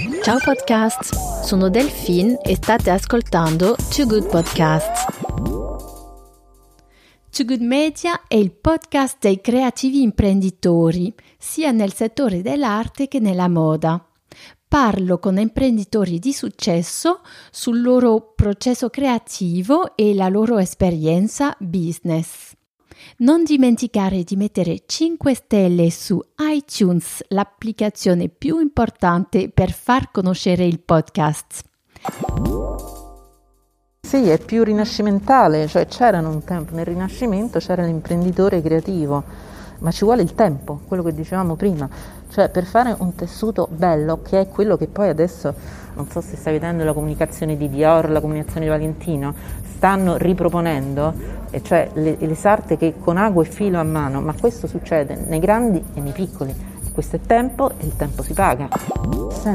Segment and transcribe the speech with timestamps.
[0.00, 5.28] Ciao podcast, sono Delphine e state ascoltando Too Good Podcast.
[7.30, 13.48] Too Good Media è il podcast dei creativi imprenditori, sia nel settore dell'arte che nella
[13.48, 14.02] moda.
[14.66, 17.20] Parlo con imprenditori di successo
[17.50, 22.54] sul loro processo creativo e la loro esperienza business.
[23.18, 30.80] Non dimenticare di mettere 5 stelle su iTunes, l'applicazione più importante per far conoscere il
[30.80, 31.62] podcast.
[34.00, 39.22] Sì, è più rinascimentale, cioè c'erano un tempo, nel Rinascimento c'era l'imprenditore creativo,
[39.80, 41.88] ma ci vuole il tempo, quello che dicevamo prima,
[42.30, 45.52] cioè per fare un tessuto bello, che è quello che poi adesso,
[45.94, 51.14] non so se stai vedendo la comunicazione di Dior, la comunicazione di Valentino, stanno riproponendo,
[51.62, 55.40] cioè le, le sarte che con ago e filo a mano, ma questo succede nei
[55.40, 56.54] grandi e nei piccoli,
[56.92, 58.68] questo è tempo e il tempo si paga.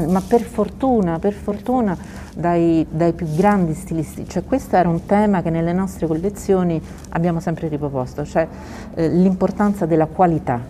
[0.08, 1.96] Ma per fortuna, per fortuna
[2.34, 6.80] dai, dai, più grandi stilisti, cioè questo era un tema che nelle nostre collezioni
[7.10, 8.46] abbiamo sempre riproposto, cioè
[8.94, 10.60] eh, l'importanza della qualità,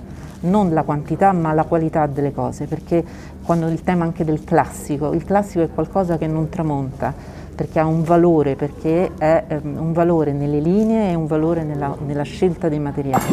[0.40, 3.02] non la quantità ma la qualità delle cose, perché
[3.42, 7.14] quando il tema anche del classico, il classico è qualcosa che non tramonta,
[7.56, 11.96] perché ha un valore, perché è um, un valore nelle linee e un valore nella,
[12.04, 13.24] nella, scelta dei materiali.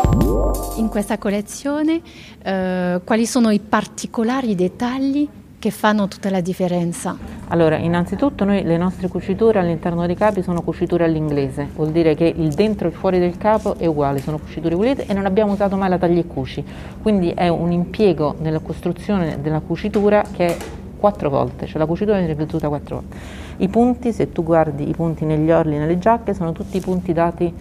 [0.77, 2.01] In questa collezione
[2.41, 5.27] eh, quali sono i particolari dettagli
[5.59, 7.15] che fanno tutta la differenza?
[7.49, 12.25] Allora, innanzitutto noi le nostre cuciture all'interno dei capi sono cuciture all'inglese, vuol dire che
[12.25, 15.53] il dentro e il fuori del capo è uguale, sono cuciture pulite e non abbiamo
[15.53, 16.63] usato mai la taglia e cuci,
[17.01, 20.57] quindi è un impiego nella costruzione della cucitura che è
[20.97, 23.42] quattro volte, cioè la cucitura viene ripetuta quattro volte.
[23.63, 27.53] I punti, se tu guardi i punti negli orli, nelle giacche, sono tutti punti dati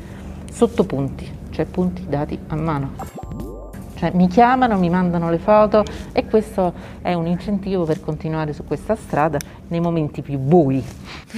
[0.50, 3.70] sottopunti, cioè punti dati a mano.
[3.94, 6.72] Cioè mi chiamano, mi mandano le foto e questo
[7.02, 10.82] è un incentivo per continuare su questa strada nei momenti più bui.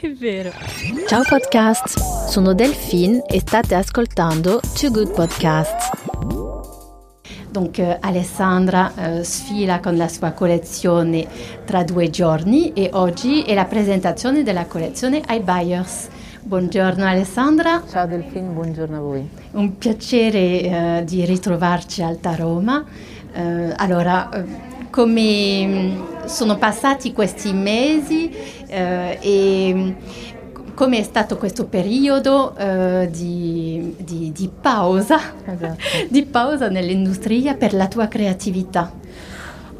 [0.00, 0.52] è vero.
[1.08, 1.98] Ciao podcast,
[2.28, 5.93] sono Delphine e state ascoltando Too Good Podcast.
[7.54, 11.24] Donc euh, Alessandra euh, sfila con la sua collezione
[11.64, 16.08] tra due giorni e oggi è la presentazione della collezione ai buyers.
[16.42, 17.80] Buongiorno Alessandra.
[17.88, 19.28] Ciao Delfin, buongiorno a voi.
[19.52, 22.84] Un piacere eh, di ritrovarci a Alta Roma.
[23.32, 24.44] Eh, allora, eh,
[24.90, 28.34] come mm, sono passati questi mesi
[28.66, 29.94] eh, e
[30.74, 35.76] come è stato questo periodo uh, di, di, di, pausa, esatto.
[36.10, 38.90] di pausa nell'industria per la tua creatività?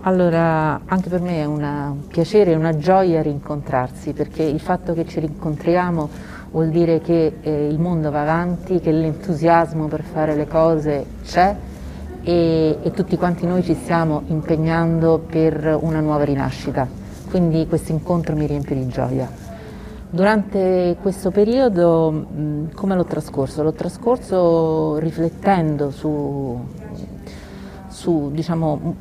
[0.03, 4.93] Allora, anche per me è una, un piacere e una gioia rincontrarsi, perché il fatto
[4.93, 6.09] che ci rincontriamo
[6.51, 11.57] vuol dire che eh, il mondo va avanti, che l'entusiasmo per fare le cose c'è
[12.23, 16.87] e, e tutti quanti noi ci stiamo impegnando per una nuova rinascita.
[17.29, 19.44] Quindi questo incontro mi riempie di gioia.
[20.15, 22.27] Durante questo periodo
[22.73, 23.65] come l'ho trascorso?
[23.65, 26.57] L'ho trascorso riflettendo su,
[27.89, 28.95] su, diciamo,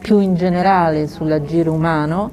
[0.00, 2.30] più in generale sull'agire umano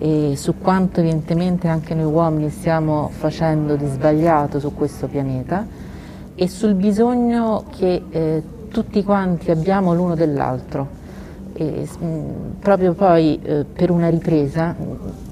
[0.00, 5.64] e su quanto evidentemente anche noi uomini stiamo facendo di sbagliato su questo pianeta
[6.34, 11.02] e sul bisogno che eh, tutti quanti abbiamo l'uno dell'altro
[11.56, 11.88] e,
[12.58, 14.74] proprio poi eh, per una ripresa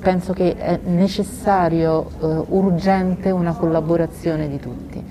[0.00, 5.04] penso che è necessario, eh, urgente una collaborazione di tutti.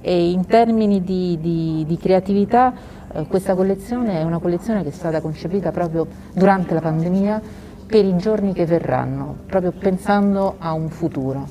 [0.00, 2.72] E in termini di, di, di creatività
[3.12, 7.40] eh, questa collezione è una collezione che è stata concepita proprio durante la pandemia
[7.86, 11.46] per i giorni che verranno, proprio pensando a un futuro.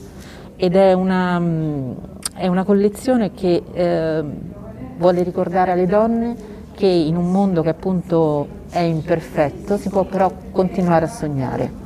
[0.56, 1.42] Ed è una,
[2.36, 4.24] è una collezione che eh,
[4.98, 10.30] vuole ricordare alle donne che in un mondo che appunto è imperfetto si può però
[10.52, 11.84] continuare a sognare.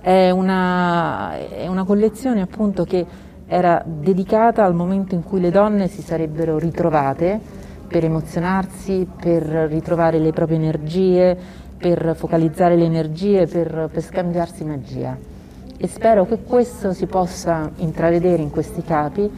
[0.00, 3.04] È una, è una collezione appunto che
[3.44, 7.40] era dedicata al momento in cui le donne si sarebbero ritrovate
[7.88, 11.36] per emozionarsi, per ritrovare le proprie energie,
[11.78, 15.18] per focalizzare le energie, per, per scambiarsi magia.
[15.76, 19.28] E spero che questo si possa intravedere in questi capi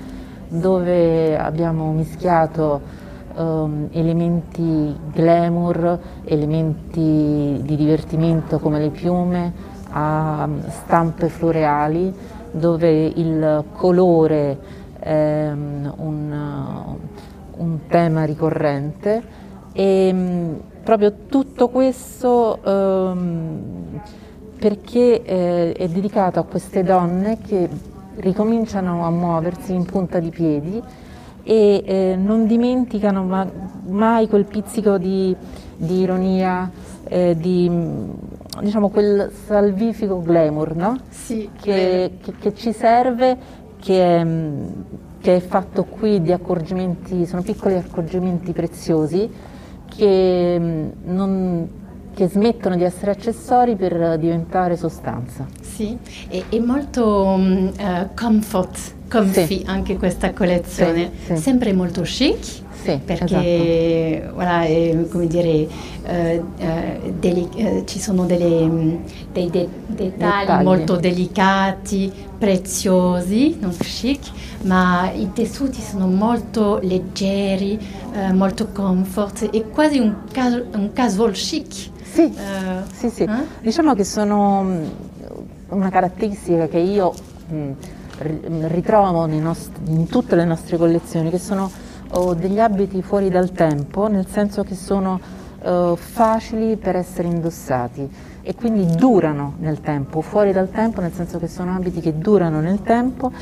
[0.49, 3.05] dove abbiamo mischiato
[3.37, 9.53] um, elementi glamour, elementi di divertimento come le piume,
[9.91, 12.12] a stampe floreali
[12.50, 14.59] dove il colore
[14.99, 16.97] è um, un,
[17.56, 19.44] un, tema ricorrente.
[19.73, 24.00] E um, proprio tutto questo um,
[24.59, 27.69] perché eh, è dedicato a queste donne che
[28.17, 30.82] ricominciano a muoversi in punta di piedi
[31.48, 33.48] e eh, non dimenticano ma,
[33.87, 35.34] mai quel pizzico di,
[35.76, 36.69] di ironia,
[37.04, 37.70] eh, di
[38.60, 40.98] diciamo quel salvifico glamour no?
[41.08, 43.37] sì, che, che, che, ci serve,
[43.78, 44.26] che è,
[45.20, 49.31] che è fatto qui di accorgimenti, sono piccoli accorgimenti preziosi
[49.88, 50.60] che
[51.04, 51.69] non
[52.16, 55.46] che smettono di essere accessori per diventare sostanza.
[55.60, 55.98] Sì,
[56.28, 59.62] e, è molto um, uh, comfort, comfy sì.
[59.67, 61.41] anche questa collezione, sì, sì.
[61.41, 62.64] sempre molto chic.
[62.87, 64.35] Perché esatto.
[64.35, 65.67] voilà, eh, come dire,
[66.05, 66.41] eh,
[67.19, 68.97] deli- eh, ci sono delle, mm,
[69.32, 74.31] dei de- dettagli, dettagli, molto delicati, preziosi, non chic,
[74.62, 77.76] ma i tessuti sono molto leggeri,
[78.12, 81.91] eh, molto comfort, è quasi un, cas- un casual chic.
[82.12, 83.23] Sì, uh, sì, sì.
[83.25, 83.29] Eh?
[83.61, 84.85] diciamo che sono mm,
[85.70, 87.12] una caratteristica che io
[87.49, 87.73] mh, mm,
[88.19, 91.71] ritrovo in tutte le nostre collezioni, che sono
[92.11, 95.21] oh, degli abiti fuori dal tempo, nel senso che sono
[95.63, 101.40] uh, facili per essere indossati e quindi durano nel tempo, fuori dal tempo nel senso
[101.40, 103.32] che sono abiti che durano nel tempo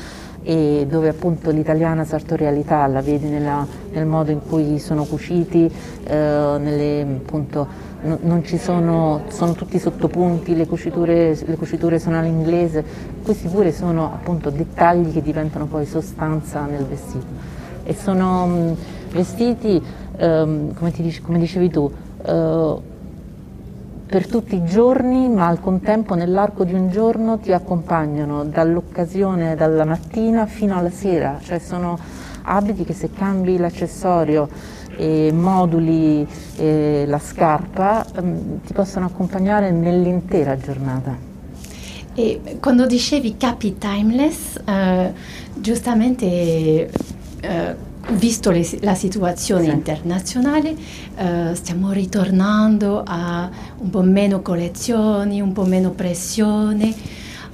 [0.41, 5.71] e dove appunto l'italiana sartorialità la vedi nella, nel modo in cui sono cuciti,
[6.05, 7.67] eh, nelle, appunto,
[8.01, 12.83] no, non ci sono, sono tutti sottopunti, le cuciture, le cuciture sono all'inglese,
[13.23, 17.53] questi pure sono appunto dettagli che diventano poi sostanza nel vestito.
[17.83, 18.75] E sono
[19.11, 19.79] vestiti,
[20.17, 21.91] ehm, come, dice, come, dicevi tu,
[22.23, 22.93] eh,
[24.15, 29.83] per tutti i giorni, ma al contempo nell'arco di un giorno ti accompagnano dall'occasione, dalla
[29.83, 31.99] mattina fino alla sera, cioè sono
[32.43, 34.47] abiti che se cambi l'accessorio
[34.95, 36.25] e moduli
[36.55, 41.13] e la scarpa ehm, ti possono accompagnare nell'intera giornata.
[42.13, 45.11] E quando dicevi capi timeless, eh,
[45.55, 46.89] giustamente
[47.41, 47.75] eh,
[48.11, 49.69] visto le, la situazione sì.
[49.71, 50.75] internazionale,
[51.15, 56.93] eh, stiamo ritornando a un po' meno collezioni, un po' meno pressione,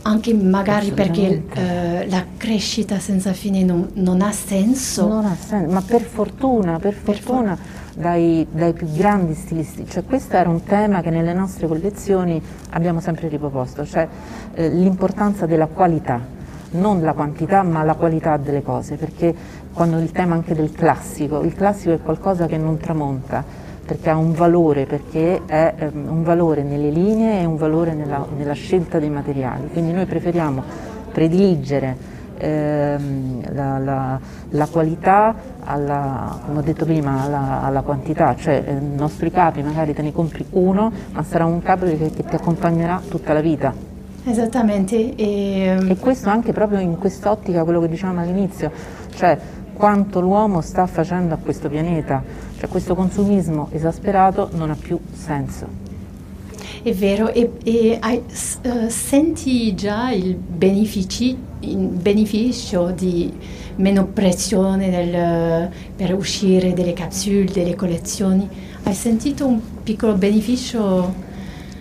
[0.03, 5.07] anche magari perché eh, la crescita senza fine non, non, ha senso.
[5.07, 10.03] Non ha senso, ma per fortuna, per fortuna per dai, dai, più grandi stilisti, cioè
[10.03, 14.07] questo era un tema che nelle nostre collezioni abbiamo sempre riproposto, cioè
[14.53, 16.39] eh, l'importanza della qualità
[16.71, 19.33] non la quantità ma la qualità delle cose, perché
[19.73, 23.43] quando il tema anche del classico, il classico è qualcosa che non tramonta,
[23.85, 28.25] perché ha un valore, perché è um, un valore nelle linee e un valore nella,
[28.35, 30.63] nella, scelta dei materiali, quindi noi preferiamo
[31.11, 31.97] prediligere
[32.37, 34.19] ehm, la, la,
[34.49, 39.61] la, qualità alla, come ho detto prima, alla, alla quantità, cioè eh, i nostri capi
[39.61, 43.41] magari te ne compri uno, ma sarà un capo che, che ti accompagnerà tutta la
[43.41, 43.89] vita.
[44.23, 45.15] Esattamente.
[45.15, 48.71] E, e questo anche proprio in quest'ottica, quello che dicevamo all'inizio,
[49.15, 49.37] cioè
[49.81, 52.23] quanto l'uomo sta facendo a questo pianeta,
[52.59, 55.65] cioè questo consumismo esasperato non ha più senso.
[56.83, 58.21] È vero, e, e hai,
[58.61, 63.33] uh, senti già il, benefici, il, beneficio di
[63.77, 68.47] meno pressione del, per uscire delle capsule, delle collezioni?
[68.83, 71.11] Hai sentito un piccolo beneficio?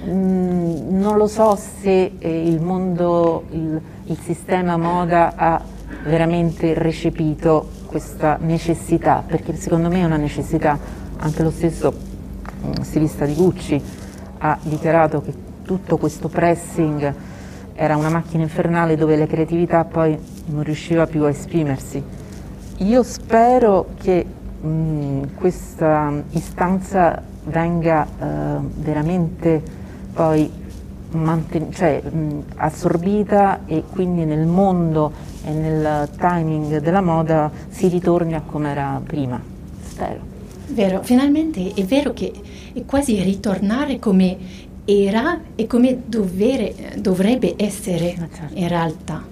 [0.07, 5.63] Mm, non lo so se eh, il mondo, il, il sistema moda ha
[6.05, 10.79] veramente recepito questa necessità, perché secondo me è una necessità,
[11.17, 13.83] anche lo stesso mm, stilista di Gucci
[14.39, 15.35] ha dichiarato che
[15.65, 17.15] tutto questo pressing
[17.75, 20.17] era una macchina infernale dove la creatività poi
[20.47, 22.01] non riusciva più a esprimersi.
[22.79, 24.25] Io spero che
[24.61, 28.25] mh, mm, questa istanza venga uh,
[28.77, 29.61] veramente
[30.13, 30.49] poi
[31.73, 32.03] cioè,
[32.57, 35.13] assorbita e quindi nel mondo
[35.45, 39.41] e nel timing della moda si ritorni a come era prima,
[39.83, 40.29] spero.
[40.69, 42.33] Vero, finalmente è vero che
[42.73, 44.37] è quasi ritornare come
[44.85, 48.55] era e come dovere, dovrebbe essere ah, certo.
[48.59, 49.25] in realtà.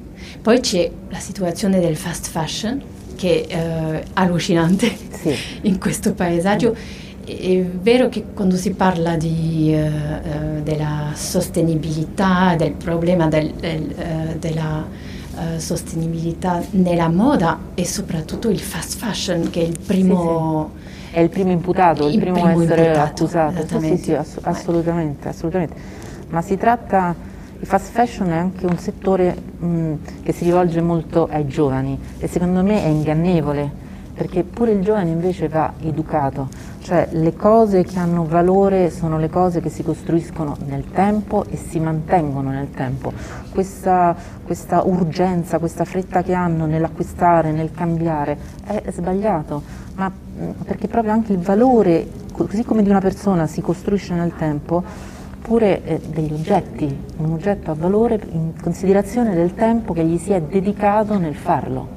[0.43, 2.83] Poi c'è la situazione del fast fashion
[3.15, 5.35] che è eh, allucinante sì.
[5.63, 6.71] in questo paesaggio.
[6.71, 7.07] Mm
[7.37, 14.39] è vero che quando si parla di, uh, della sostenibilità, del problema del, del, uh,
[14.39, 20.71] della uh, sostenibilità nella moda e soprattutto il fast fashion che è il primo...
[20.75, 20.87] Sì, sì.
[21.11, 23.81] È il primo imputato, il, il primo, primo, a essere imputato, accusato.
[23.81, 25.75] Sì, sì, ass- assolutamente, assolutamente.
[26.29, 27.15] Ma si tratta,
[27.59, 32.27] il fast fashion è anche un settore mh, che si rivolge molto ai giovani e
[32.29, 33.87] secondo me è ingannevole
[34.19, 36.49] perché pure il giovane invece va educato,
[36.89, 41.59] cioè le cose che hanno valore sono le cose che si costruiscono nel tempo e
[41.59, 43.13] si mantengono nel tempo.
[43.51, 49.63] Questa, questa urgenza, questa fretta che hanno nell'acquistare, nel cambiare, è sbagliato,
[49.97, 50.11] ma
[50.65, 54.83] perché proprio anche il valore così come di una persona si costruisce nel tempo,
[55.43, 60.33] pure eh, degli oggetti, un oggetto ha valore in considerazione del tempo che gli si
[60.33, 61.97] è dedicato nel farlo.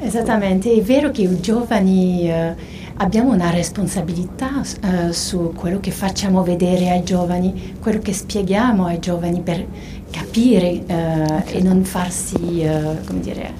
[0.00, 6.42] Esattamente, è vero che i giovani eh, abbiamo una responsabilità eh, su quello che facciamo
[6.42, 9.66] vedere ai giovani, quello che spieghiamo ai giovani per
[10.10, 13.52] capire eh, e non farsi, eh, come dire,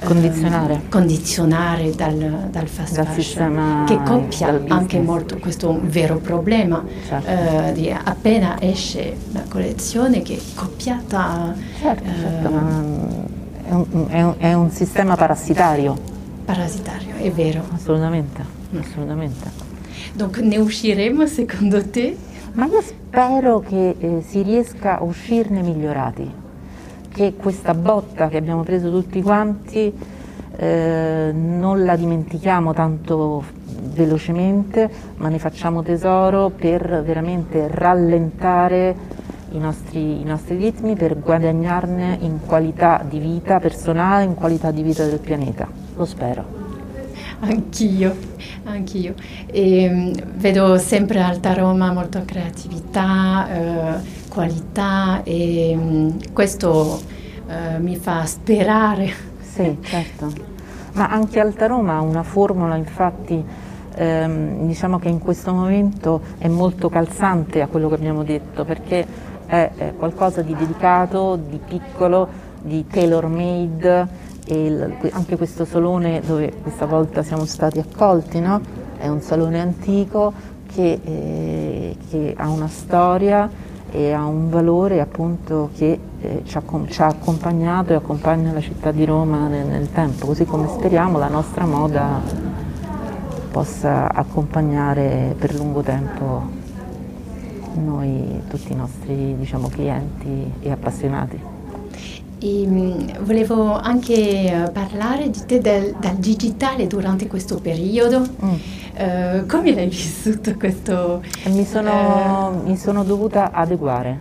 [0.00, 5.88] eh, condizionare, condizionare dal, dal fast dal fashion, che coppia anche molto, questo è un
[5.88, 7.28] vero problema, certo.
[7.80, 11.54] Eh, appena esce una collezione che è copiata.
[11.80, 15.96] Certo, certo è un, è, un, è un, sistema parassitario.
[16.44, 17.62] Parassitario, è vero.
[17.72, 18.61] Assolutamente.
[18.78, 19.50] Assolutamente.
[20.14, 22.16] Donc ne usciremo secondo te?
[22.54, 26.30] Ma io spero che eh, si riesca a uscirne migliorati,
[27.08, 29.92] che questa botta che abbiamo preso tutti quanti
[30.56, 33.42] eh, non la dimentichiamo tanto
[33.94, 39.20] velocemente, ma ne facciamo tesoro per veramente rallentare
[39.52, 44.82] i nostri, i nostri ritmi per guadagnarne in qualità di vita personale, in qualità di
[44.82, 45.68] vita del pianeta.
[45.96, 46.61] Lo spero.
[47.44, 48.16] Anch'io,
[48.64, 49.14] anch'io.
[49.46, 57.00] E, ehm, vedo sempre Alta Roma molta creatività, eh, qualità e mm, questo
[57.48, 59.12] eh, mi fa sperare.
[59.40, 60.32] Sì, certo.
[60.92, 63.42] Ma anche Alta Roma ha una formula, infatti,
[63.96, 69.04] ehm, diciamo che in questo momento è molto calzante a quello che abbiamo detto, perché
[69.46, 72.28] è qualcosa di dedicato, di piccolo,
[72.62, 78.60] di tailor made il, anche questo salone dove questa volta siamo stati accolti, no?
[78.98, 80.32] è un salone antico
[80.72, 83.50] che, eh, che, ha una storia
[83.90, 88.60] e ha un valore appunto che eh, ci, ha, ci, ha, accompagnato e accompagna la
[88.60, 92.20] città di Roma nel, nel tempo, così come speriamo la nostra moda
[93.50, 96.60] possa accompagnare per lungo tempo
[97.74, 101.61] noi, tutti i nostri diciamo, clienti e appassionati.
[102.44, 108.26] E, um, volevo anche uh, parlare di te del, del, digitale durante questo periodo.
[108.44, 108.48] Mm.
[108.94, 111.22] Uh, come l'hai vissuto questo?
[111.46, 114.18] Mi sono, uh, mi sono dovuta adeguare.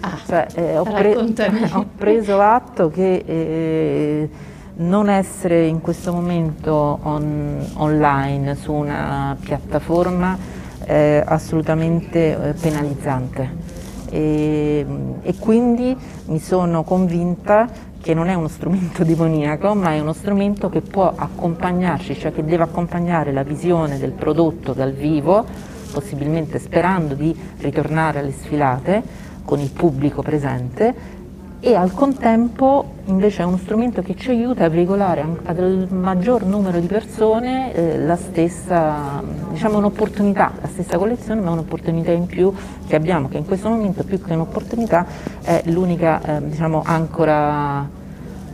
[0.00, 1.14] Ah, cioè, eh, ho, pre-
[1.72, 4.30] ho, preso atto che eh,
[4.76, 10.38] non essere in questo momento on, online su una piattaforma
[10.86, 13.69] eh, assolutamente eh, penalizzante.
[14.10, 14.84] E,
[15.22, 17.68] e, quindi mi sono convinta
[18.00, 22.44] che non è uno strumento demoniaco, ma è uno strumento che può accompagnarci, cioè che
[22.44, 25.44] deve accompagnare la visione del prodotto dal vivo,
[25.92, 29.02] possibilmente sperando di ritornare alle sfilate
[29.44, 31.18] con il pubblico presente
[31.60, 36.80] e al contempo invece è uno strumento che ci aiuta a veicolare al maggior numero
[36.80, 42.52] di persone eh, la stessa, diciamo un'opportunità, la stessa collezione ma un'opportunità in più
[42.86, 45.06] che abbiamo, che in questo momento più che un'opportunità
[45.42, 47.86] è l'unica eh, diciamo, ancora,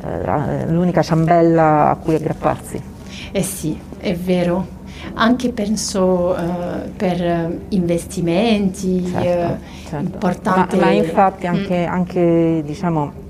[0.02, 2.82] eh, l'unica ciambella a cui aggrapparsi.
[3.30, 4.75] Eh sì, è vero,
[5.14, 9.96] anche penso uh, per investimenti certo, uh, certo.
[9.96, 10.76] importanti.
[10.76, 11.92] Ma, ma, infatti anche, mm.
[11.92, 13.24] anche diciamo,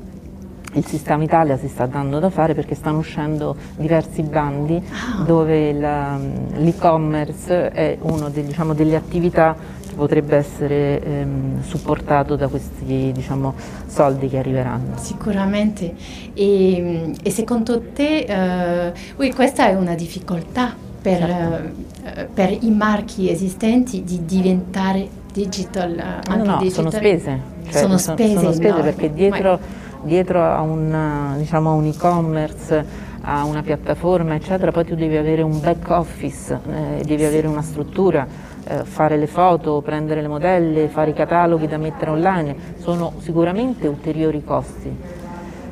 [0.77, 5.23] il sistema Italia si sta dando da fare perché stanno uscendo diversi bandi ah.
[5.23, 9.57] dove l'e-commerce è una diciamo, delle attività
[9.89, 13.55] che potrebbe essere ehm, supportato da questi diciamo,
[13.87, 14.97] soldi che arriveranno.
[14.99, 15.95] Sicuramente.
[16.35, 22.21] E, e secondo te uh, questa è una difficoltà per, certo.
[22.21, 26.21] uh, per, i marchi esistenti di diventare digital?
[26.27, 26.71] Uh, no, no, digital?
[26.71, 27.41] sono spese.
[27.69, 29.85] Cioè, sono spese, sono spese perché dietro...
[30.03, 32.85] Dietro a un, diciamo, un e-commerce,
[33.23, 37.63] a una piattaforma, eccetera, poi tu devi avere un back office, eh, devi avere una
[37.63, 38.25] struttura,
[38.69, 43.89] eh, fare le foto, prendere le modelle, fare i cataloghi da mettere online, sono sicuramente
[43.89, 44.97] ulteriori costi.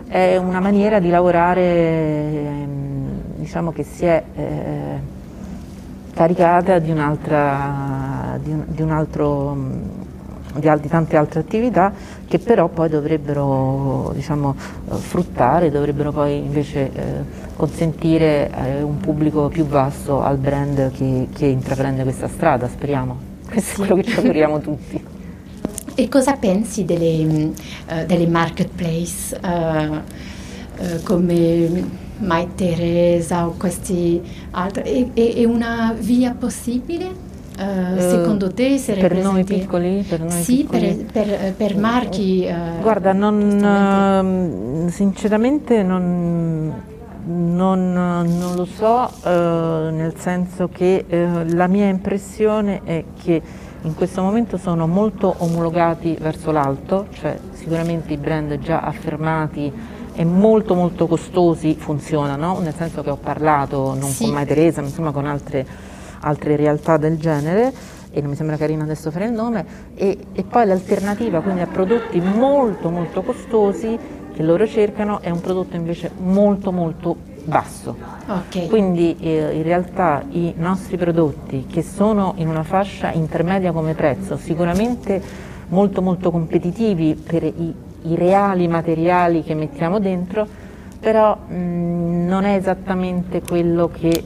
[0.08, 2.84] È una maniera di lavorare ehm,
[3.36, 5.13] diciamo che si è eh,
[6.14, 9.56] caricata di, di, di un altro
[10.54, 11.92] di, di, tante altre attività
[12.26, 14.54] che però poi dovrebbero diciamo,
[14.90, 17.02] eh, fruttare, dovrebbero poi invece eh,
[17.56, 23.32] consentire eh, un pubblico più vasto al brand che, che intraprende questa strada, speriamo.
[23.48, 25.04] Questo è quello che ci auguriamo tutti.
[25.96, 35.10] E cosa pensi delle, uh, delle marketplace uh, uh, come Mai Teresa o questi altri?
[35.12, 37.32] È, è una via possibile?
[37.56, 40.04] Uh, secondo te se per noi piccoli?
[40.08, 41.06] Per noi sì, piccoli.
[41.12, 42.48] Per, per, per, marchi.
[42.48, 46.72] Uh, Guarda, non, uh, sinceramente non,
[47.26, 53.42] non, non lo so, eh, nel senso che eh, la mia impressione è che
[53.82, 59.72] in questo momento sono molto omologati verso l'alto, cioè sicuramente i brand già affermati
[60.14, 64.24] e molto molto costosi funzionano, nel senso che ho parlato non sì.
[64.24, 65.66] con Mai Teresa, ma insomma con altre,
[66.20, 67.72] altre realtà del genere
[68.10, 71.66] e non mi sembra carino adesso fare il nome, e, e poi l'alternativa quindi a
[71.66, 73.98] prodotti molto molto costosi
[74.32, 77.96] che loro cercano è un prodotto invece molto molto basso.
[78.26, 78.68] Okay.
[78.68, 84.36] Quindi eh, in realtà i nostri prodotti che sono in una fascia intermedia come prezzo,
[84.36, 85.20] sicuramente
[85.68, 90.46] molto molto competitivi per i, i reali materiali che mettiamo dentro,
[90.98, 94.24] però mh, non è esattamente quello che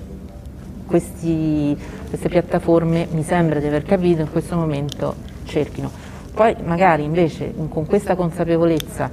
[0.86, 1.76] questi,
[2.08, 5.90] queste piattaforme, mi sembra di aver capito, in questo momento cerchino.
[6.34, 9.10] Poi magari invece con questa consapevolezza,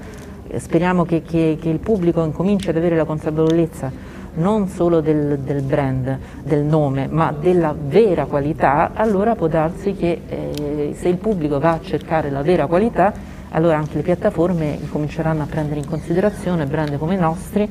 [0.48, 5.40] eh, speriamo che, che, che il pubblico incominci ad avere la consapevolezza non solo del,
[5.40, 11.18] del, brand, del nome, ma della vera qualità, allora può darsi che eh, se il
[11.18, 13.14] pubblico va a cercare la vera qualità,
[13.56, 17.68] allora anche le piattaforme cominceranno a prendere in considerazione brand come i nostri,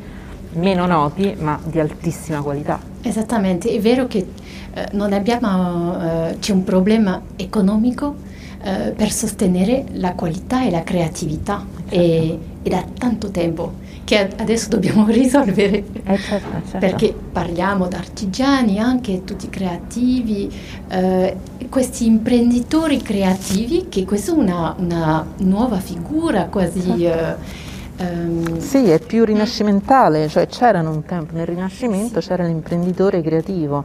[0.55, 2.81] meno noti ma di altissima qualità.
[3.03, 4.27] Esattamente, è vero che
[4.73, 8.17] eh, abbiamo, eh, c'è un problema economico
[8.65, 11.95] eh, per sostenere la qualità e la creatività certo.
[11.95, 16.79] e, e, da tanto tempo che adesso dobbiamo risolvere eh, certo, certo.
[16.79, 20.51] perché parliamo di artigiani anche tutti creativi
[20.89, 21.37] eh,
[21.69, 28.99] questi imprenditori creativi che questa è una, una nuova figura quasi certo Um, sì, è
[28.99, 32.27] più rinascimentale, cioè c'erano un tempo nel Rinascimento, sì.
[32.27, 33.85] c'era l'imprenditore creativo,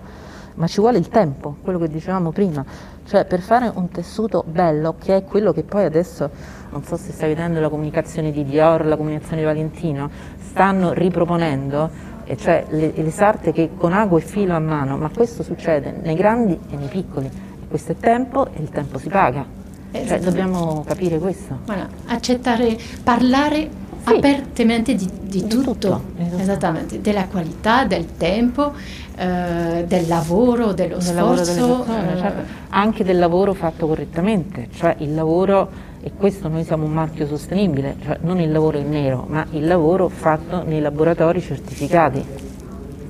[0.55, 2.65] ma ci vuole il tempo, quello che dicevamo prima,
[3.09, 6.29] cioè per fare un tessuto bello, che è quello che poi adesso,
[6.69, 11.89] non so se stai vedendo la comunicazione di Dior, la comunicazione di Valentino, stanno riproponendo,
[12.23, 15.99] e cioè le, le sarte che con ago e filo a mano, ma questo succede
[16.03, 17.27] nei grandi e nei piccoli,
[17.67, 19.43] questo è tempo e il tempo si paga.
[19.91, 21.61] Cioè, dobbiamo capire questo.
[21.65, 21.87] Voilà.
[22.09, 24.13] Accettare, parlare sì.
[24.15, 26.01] apertamente di, di, di tutto, tutto,
[26.37, 28.73] esattamente, della qualità, del tempo,
[29.15, 31.59] eh, del lavoro, dello del sforzo.
[31.59, 32.51] Lavoro, eh, certo.
[32.69, 35.69] Anche del lavoro fatto correttamente, cioè il lavoro,
[36.01, 39.67] e questo noi siamo un marchio sostenibile, cioè non il lavoro in nero, ma il
[39.67, 42.23] lavoro fatto nei laboratori certificati.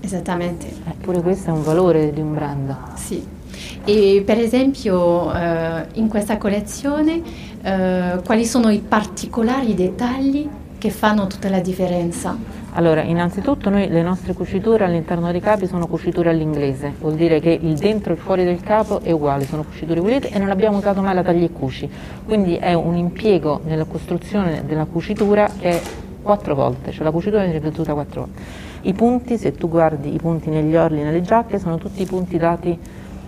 [0.01, 0.67] Esattamente.
[0.87, 2.75] Eppure questo è un valore di un brand.
[2.95, 3.37] Sì.
[3.85, 7.21] E per esempio eh, in questa collezione
[7.61, 10.47] eh, quali sono i particolari dettagli
[10.79, 12.35] che fanno tutta la differenza?
[12.73, 17.59] Allora, innanzitutto noi le nostre cuciture all'interno dei capi sono cuciture all'inglese, vuol dire che
[17.61, 20.77] il dentro e il fuori del capo è uguale, sono cuciture pulite e non abbiamo
[20.77, 21.89] usato mai la taglia e cuci,
[22.25, 25.81] quindi è un impiego nella costruzione della cucitura che è
[26.21, 28.41] quattro volte, cioè la cucitura viene ripetuta quattro volte.
[28.81, 32.79] I punti, se tu guardi i punti negli orli, nelle giacche, sono tutti punti dati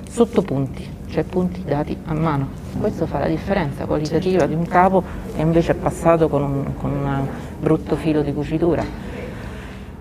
[0.10, 2.48] sottopunti, cioè punti dati a mano.
[2.80, 5.04] Questo fa la differenza qualitativa di un capo
[5.42, 7.28] che invece è passato con un, con un
[7.60, 9.10] brutto filo di cucitura.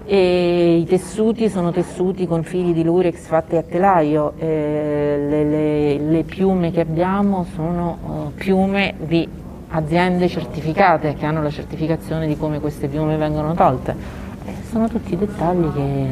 [0.04, 6.22] E I tessuti sono tessuti con fili di lurex fatti a telaio, le, le, le,
[6.24, 9.26] piume che abbiamo sono uh, piume di
[9.68, 13.94] aziende certificate che hanno la certificazione di come queste piume vengono tolte.
[14.44, 16.06] E sono tutti dettagli che,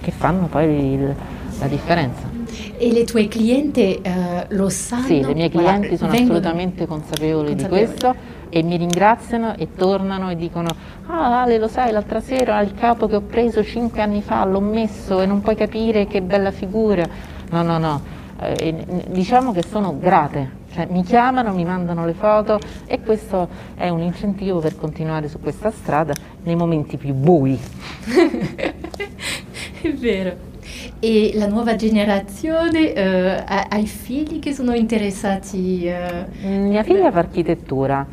[0.00, 1.14] che fanno poi il,
[1.58, 2.36] la differenza.
[2.78, 5.06] E le tue clienti eh, lo sanno?
[5.06, 10.30] Sì, le mie clienti sono assolutamente consapevoli, consapevoli, di questo e mi ringraziano e tornano
[10.30, 10.68] e dicono
[11.06, 14.60] ah Ale lo sai l'altra sera il capo che ho preso cinque anni fa l'ho
[14.60, 17.06] messo e non puoi capire che bella figura.
[17.50, 18.02] No, no, no,
[18.40, 23.88] eh, diciamo che sono grate, cioè, mi chiamano, mi mandano le foto e questo è
[23.88, 26.12] un incentivo per continuare su questa strada
[26.44, 27.58] nei momenti più bui.
[29.80, 30.46] è vero.
[31.00, 35.86] E la nuova generazione eh, ha, i figli che sono interessati?
[35.86, 38.06] Eh, Mia figlia fa architettura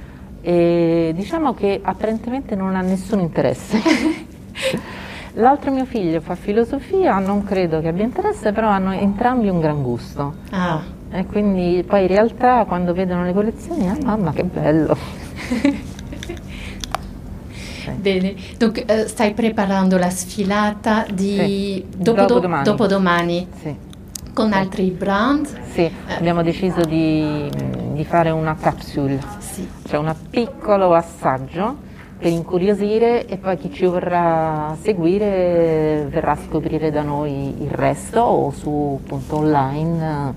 [0.45, 3.81] e diciamo che apparentemente non ha nessun interesse.
[5.34, 9.81] L'altro mio figlio fa filosofia, non credo che abbia interesse, però hanno entrambi un gran
[9.81, 10.36] gusto.
[10.51, 10.84] Ah.
[11.12, 14.95] E quindi poi in realtà quando vedono le collezioni, ah mamma che bello!
[17.95, 21.86] Bene, Donc, uh, stai preparando la sfilata di sì.
[21.95, 23.75] dopodomani, dopodomani sì.
[24.34, 24.58] con sì.
[24.58, 25.47] altri brand?
[25.71, 25.91] Sì, eh.
[26.15, 27.49] abbiamo deciso di,
[27.93, 29.19] di, fare una capsule,
[29.88, 34.76] cioè un piccolo assaggio per incuriosire e poi chi ci vorrà
[36.10, 40.34] verrà a scoprire da noi il resto o su appunto online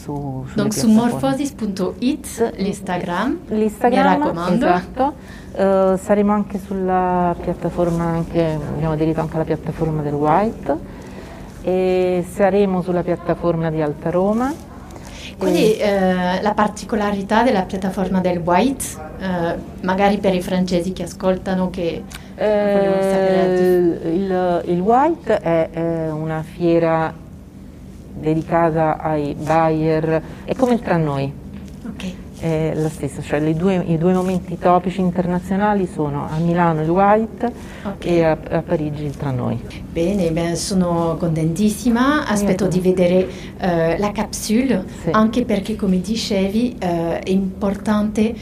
[0.00, 4.66] su su morphosis.it l'Instagram, L'Instagram, mi raccomando.
[4.66, 5.14] esatto.
[5.52, 10.76] Eh, saremo anche sulla piattaforma, anche, abbiamo aderito anche alla piattaforma del White
[11.62, 14.52] e saremo sulla piattaforma di Alta Roma.
[15.46, 18.84] È eh, la particolarità della piattaforma del White,
[19.18, 22.02] eh, magari per i francesi che ascoltano che
[22.36, 27.12] Eh, il, il White è eh, una fiera
[28.14, 31.32] dedicata ai buyer, è come il tra noi,
[31.86, 32.04] Ok,
[32.40, 37.52] è la stessa, cioè due- i due momenti topici internazionali sono a Milano il White
[37.84, 38.04] Ok.
[38.06, 39.60] e a, a Parigi il tra noi.
[39.92, 45.10] bene, beh, sono contentissima, aspetto di vedere eh, la capsule, Sì.
[45.10, 48.34] anche perché come dicevi eh, è importante eh,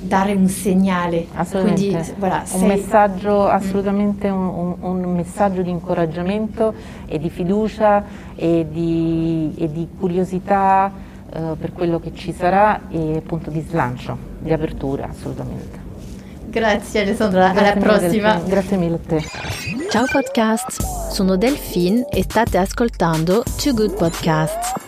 [0.00, 1.86] dare un segnale, Assolutamente.
[1.90, 6.74] quindi voilà, un messaggio, assolutamente un, un- un messaggio di incoraggiamento
[7.06, 8.04] e di fiducia
[8.34, 14.16] e di, e di curiosità eh, per quello che ci sarà e appunto di slancio,
[14.38, 15.80] di apertura assolutamente.
[16.46, 18.32] Grazie Alessandra, alla Grazie mille, prossima.
[18.34, 18.50] Delfine.
[18.50, 19.22] Grazie mille a te.
[19.90, 24.80] Ciao podcast, sono Delphine e state ascoltando Too Good Podcast.